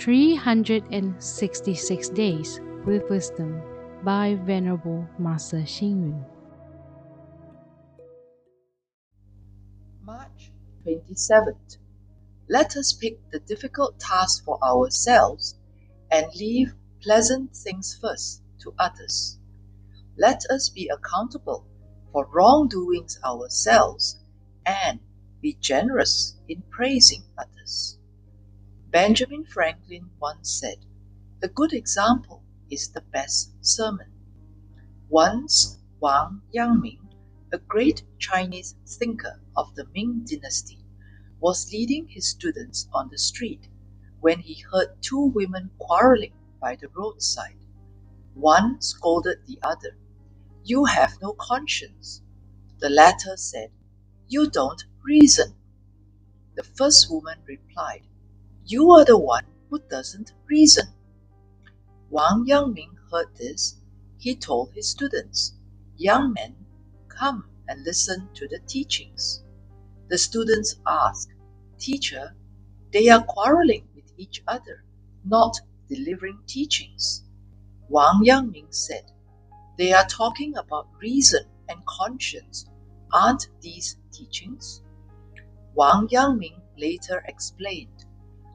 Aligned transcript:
366 0.00 2.08
Days 2.08 2.60
with 2.86 3.08
Wisdom 3.10 3.60
by 4.02 4.38
Venerable 4.46 5.06
Master 5.18 5.58
Xing 5.58 6.00
Yun. 6.00 6.24
March 10.02 10.52
27th. 10.86 11.76
Let 12.48 12.78
us 12.78 12.94
pick 12.94 13.20
the 13.30 13.40
difficult 13.40 14.00
task 14.00 14.42
for 14.42 14.58
ourselves 14.64 15.56
and 16.10 16.34
leave 16.34 16.72
pleasant 17.02 17.54
things 17.54 17.94
first 18.00 18.40
to 18.60 18.72
others. 18.78 19.38
Let 20.16 20.46
us 20.48 20.70
be 20.70 20.88
accountable 20.88 21.66
for 22.10 22.26
wrongdoings 22.32 23.18
ourselves 23.22 24.16
and 24.64 25.00
be 25.42 25.58
generous 25.60 26.38
in 26.48 26.62
praising 26.70 27.24
others. 27.36 27.89
Benjamin 28.90 29.44
Franklin 29.44 30.10
once 30.20 30.50
said, 30.50 30.84
A 31.42 31.48
good 31.48 31.72
example 31.72 32.42
is 32.70 32.88
the 32.88 33.00
best 33.00 33.52
sermon. 33.64 34.10
Once 35.08 35.78
Wang 36.00 36.42
Yangming, 36.54 37.00
a 37.52 37.58
great 37.58 38.02
Chinese 38.18 38.74
thinker 38.86 39.40
of 39.56 39.74
the 39.76 39.86
Ming 39.94 40.24
Dynasty, 40.24 40.84
was 41.40 41.72
leading 41.72 42.08
his 42.08 42.28
students 42.28 42.88
on 42.92 43.10
the 43.10 43.18
street 43.18 43.68
when 44.20 44.40
he 44.40 44.64
heard 44.72 45.02
two 45.02 45.26
women 45.26 45.70
quarreling 45.78 46.34
by 46.60 46.76
the 46.76 46.88
roadside. 46.88 47.58
One 48.34 48.80
scolded 48.80 49.46
the 49.46 49.60
other, 49.62 49.96
You 50.64 50.86
have 50.86 51.20
no 51.22 51.34
conscience. 51.34 52.22
The 52.80 52.90
latter 52.90 53.36
said, 53.36 53.70
You 54.28 54.50
don't 54.50 54.84
reason. 55.04 55.54
The 56.56 56.64
first 56.64 57.10
woman 57.10 57.40
replied, 57.46 58.06
You 58.70 58.92
are 58.92 59.04
the 59.04 59.18
one 59.18 59.46
who 59.68 59.80
doesn't 59.80 60.32
reason. 60.46 60.94
Wang 62.08 62.46
Yangming 62.46 62.94
heard 63.10 63.34
this. 63.34 63.80
He 64.16 64.36
told 64.36 64.70
his 64.74 64.88
students, 64.88 65.56
Young 65.96 66.34
men, 66.34 66.54
come 67.08 67.50
and 67.66 67.82
listen 67.82 68.28
to 68.34 68.46
the 68.46 68.60
teachings. 68.68 69.42
The 70.06 70.18
students 70.18 70.76
asked, 70.86 71.32
Teacher, 71.80 72.36
they 72.92 73.08
are 73.08 73.24
quarreling 73.24 73.88
with 73.96 74.12
each 74.16 74.40
other, 74.46 74.84
not 75.24 75.60
delivering 75.88 76.38
teachings. 76.46 77.24
Wang 77.88 78.22
Yangming 78.24 78.72
said, 78.72 79.10
They 79.78 79.92
are 79.92 80.06
talking 80.06 80.56
about 80.56 80.86
reason 81.02 81.42
and 81.68 81.84
conscience. 81.86 82.66
Aren't 83.12 83.48
these 83.60 83.96
teachings? 84.12 84.80
Wang 85.74 86.06
Yangming 86.06 86.60
later 86.78 87.24
explained, 87.26 87.99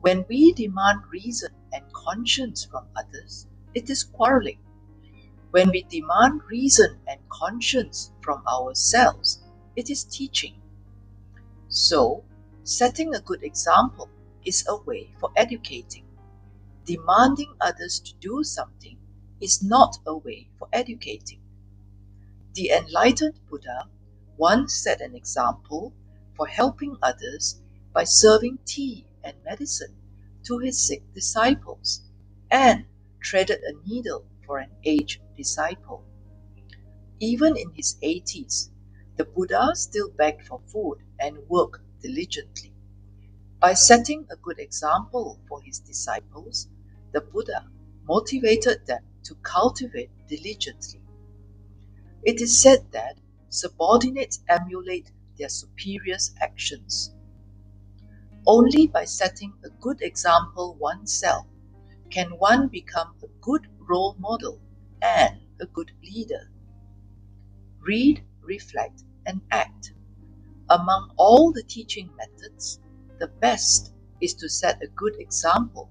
When 0.00 0.26
we 0.28 0.52
demand 0.52 1.02
reason 1.12 1.52
and 1.72 1.84
conscience 1.92 2.64
from 2.64 2.88
others, 2.96 3.46
it 3.74 3.88
is 3.88 4.02
quarreling. 4.02 4.58
When 5.52 5.70
we 5.70 5.84
demand 5.84 6.42
reason 6.50 7.00
and 7.06 7.20
conscience 7.28 8.12
from 8.22 8.46
ourselves, 8.46 9.42
it 9.76 9.90
is 9.90 10.04
teaching. 10.04 10.62
So, 11.70 12.24
setting 12.62 13.14
a 13.14 13.22
good 13.22 13.42
example 13.42 14.10
is 14.44 14.66
a 14.68 14.76
way 14.76 15.14
for 15.18 15.30
educating. 15.34 16.04
Demanding 16.84 17.54
others 17.60 18.00
to 18.00 18.14
do 18.20 18.44
something 18.44 18.98
is 19.40 19.62
not 19.62 19.98
a 20.06 20.16
way 20.16 20.50
for 20.58 20.68
educating. 20.72 21.40
The 22.52 22.68
enlightened 22.72 23.40
Buddha 23.48 23.88
once 24.36 24.74
set 24.74 25.00
an 25.00 25.14
example 25.14 25.94
for 26.36 26.46
helping 26.46 26.98
others 27.00 27.62
by 27.94 28.04
serving 28.04 28.58
tea 28.66 29.06
and 29.28 29.44
medicine 29.44 29.94
to 30.44 30.58
his 30.58 30.80
sick 30.80 31.04
disciples 31.14 32.02
and 32.50 32.86
threaded 33.24 33.60
a 33.62 33.74
needle 33.88 34.26
for 34.46 34.58
an 34.58 34.70
aged 34.84 35.20
disciple. 35.36 36.04
Even 37.20 37.56
in 37.56 37.70
his 37.76 37.96
80s, 38.02 38.70
the 39.16 39.24
Buddha 39.24 39.70
still 39.76 40.10
begged 40.10 40.42
for 40.46 40.58
food 40.66 40.98
and 41.20 41.38
worked 41.48 41.80
diligently. 42.00 42.72
By 43.60 43.74
setting 43.74 44.26
a 44.30 44.36
good 44.36 44.58
example 44.60 45.40
for 45.48 45.62
his 45.62 45.80
disciples, 45.80 46.68
the 47.12 47.22
Buddha 47.22 47.70
motivated 48.04 48.86
them 48.86 49.04
to 49.24 49.36
cultivate 49.36 50.10
diligently. 50.28 51.02
It 52.22 52.40
is 52.40 52.56
said 52.56 52.92
that 52.92 53.18
subordinates 53.48 54.38
emulate 54.48 55.10
their 55.36 55.48
superiors' 55.48 56.32
actions. 56.40 57.12
Only 58.46 58.86
by 58.86 59.04
setting 59.04 59.52
a 59.64 59.70
good 59.70 60.02
example 60.02 60.76
oneself 60.80 61.46
can 62.10 62.30
one 62.38 62.68
become 62.68 63.14
a 63.22 63.28
good 63.40 63.68
role 63.78 64.14
model 64.18 64.60
and 65.02 65.40
a 65.60 65.66
good 65.66 65.92
leader. 66.02 66.50
Read, 67.80 68.24
reflect, 68.42 69.04
and 69.26 69.40
act. 69.50 69.94
Among 70.70 71.12
all 71.16 71.52
the 71.52 71.62
teaching 71.62 72.10
methods, 72.16 72.80
the 73.18 73.28
best 73.28 73.92
is 74.20 74.34
to 74.34 74.48
set 74.48 74.82
a 74.82 74.88
good 74.88 75.16
example 75.18 75.90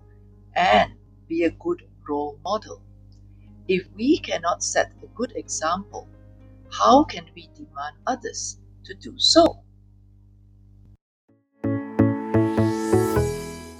and 0.55 0.93
be 1.27 1.43
a 1.43 1.51
good 1.51 1.87
role 2.07 2.39
model. 2.43 2.81
If 3.67 3.87
we 3.95 4.19
cannot 4.19 4.63
set 4.63 4.91
a 5.03 5.07
good 5.07 5.33
example, 5.35 6.07
how 6.71 7.03
can 7.03 7.29
we 7.35 7.49
demand 7.55 7.97
others 8.05 8.59
to 8.85 8.93
do 8.93 9.17
so? 9.19 9.63